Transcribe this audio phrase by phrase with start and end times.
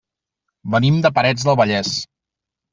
[0.77, 1.95] Venim de Parets del Vallès.